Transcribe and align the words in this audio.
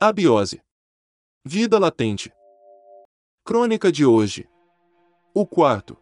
Abiose. 0.00 0.60
Vida 1.44 1.76
latente. 1.76 2.30
Crônica 3.44 3.90
de 3.90 4.06
hoje. 4.06 4.48
O 5.34 5.44
quarto. 5.44 5.96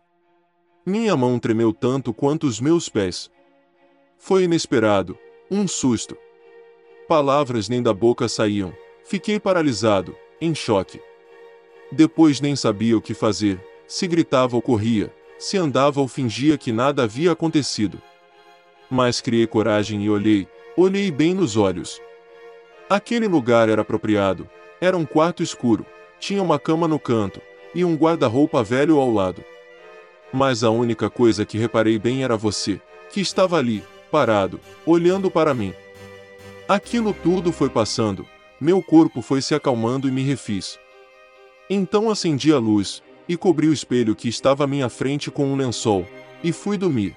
Minha 0.84 1.16
mão 1.16 1.38
tremeu 1.38 1.72
tanto 1.72 2.12
quanto 2.12 2.46
os 2.46 2.60
meus 2.60 2.90
pés. 2.90 3.30
Foi 4.18 4.44
inesperado, 4.44 5.18
um 5.50 5.66
susto. 5.66 6.14
Palavras 7.08 7.70
nem 7.70 7.82
da 7.82 7.94
boca 7.94 8.28
saíam. 8.28 8.70
Fiquei 9.02 9.40
paralisado, 9.40 10.14
em 10.42 10.54
choque. 10.54 11.00
Depois 11.90 12.38
nem 12.38 12.54
sabia 12.54 12.98
o 12.98 13.00
que 13.00 13.14
fazer, 13.14 13.58
se 13.88 14.06
gritava 14.06 14.56
ou 14.56 14.60
corria, 14.60 15.10
se 15.38 15.56
andava 15.56 16.02
ou 16.02 16.06
fingia 16.06 16.58
que 16.58 16.70
nada 16.70 17.04
havia 17.04 17.32
acontecido. 17.32 17.98
Mas 18.90 19.22
criei 19.22 19.46
coragem 19.46 20.04
e 20.04 20.10
olhei, 20.10 20.46
olhei 20.76 21.10
bem 21.10 21.32
nos 21.32 21.56
olhos. 21.56 21.98
Aquele 22.88 23.26
lugar 23.26 23.68
era 23.68 23.82
apropriado, 23.82 24.48
era 24.80 24.96
um 24.96 25.04
quarto 25.04 25.42
escuro, 25.42 25.84
tinha 26.20 26.40
uma 26.40 26.56
cama 26.56 26.86
no 26.86 27.00
canto, 27.00 27.40
e 27.74 27.84
um 27.84 27.96
guarda-roupa 27.96 28.62
velho 28.62 28.98
ao 28.98 29.12
lado. 29.12 29.42
Mas 30.32 30.62
a 30.62 30.70
única 30.70 31.10
coisa 31.10 31.44
que 31.44 31.58
reparei 31.58 31.98
bem 31.98 32.22
era 32.22 32.36
você, 32.36 32.80
que 33.10 33.20
estava 33.20 33.58
ali, 33.58 33.82
parado, 34.08 34.60
olhando 34.86 35.28
para 35.28 35.52
mim. 35.52 35.74
Aquilo 36.68 37.12
tudo 37.12 37.50
foi 37.50 37.68
passando, 37.68 38.24
meu 38.60 38.80
corpo 38.80 39.20
foi 39.20 39.42
se 39.42 39.52
acalmando 39.52 40.06
e 40.06 40.12
me 40.12 40.22
refiz. 40.22 40.78
Então 41.68 42.08
acendi 42.08 42.52
a 42.52 42.58
luz, 42.58 43.02
e 43.28 43.36
cobri 43.36 43.66
o 43.66 43.72
espelho 43.72 44.14
que 44.14 44.28
estava 44.28 44.62
à 44.62 44.66
minha 44.66 44.88
frente 44.88 45.28
com 45.28 45.46
um 45.46 45.56
lençol, 45.56 46.06
e 46.42 46.52
fui 46.52 46.78
dormir. 46.78 47.16